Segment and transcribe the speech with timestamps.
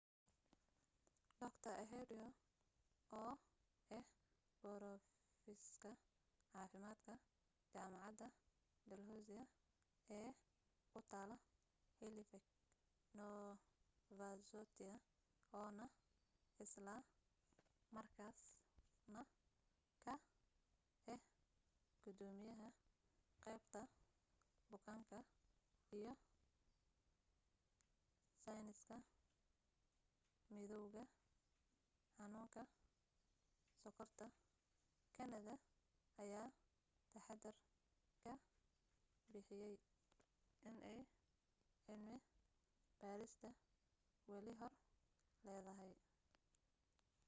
[1.41, 2.33] dr ehud ur
[3.19, 3.31] oo
[3.95, 4.05] ah
[4.61, 5.97] borofisar
[6.51, 7.13] caafimaadka
[7.73, 8.27] jaamacada
[8.89, 9.43] dalhousie
[10.17, 10.29] ee
[10.91, 11.35] ku taalo
[11.99, 12.43] halifax
[13.19, 14.95] nova scotia
[15.57, 15.85] oo na
[16.63, 16.95] isla
[17.95, 18.37] markaas
[19.13, 19.21] na
[20.05, 20.13] ka
[21.13, 21.21] ah
[22.03, 22.67] gudoomiyaha
[23.43, 23.79] qaybta
[24.69, 25.17] bukaanka
[25.97, 26.11] iyo
[28.43, 28.95] sayniska
[30.53, 31.03] midowga
[32.15, 32.61] xanuunka
[33.81, 34.25] sokorta
[35.17, 35.53] canada
[36.21, 36.47] ayaa
[37.11, 37.55] taxadar
[38.23, 38.31] ka
[39.31, 39.75] bixiyay
[40.69, 40.99] inay
[41.83, 42.15] cilmi
[42.99, 43.49] baarista
[44.31, 44.73] wali hor
[45.45, 45.93] leedahay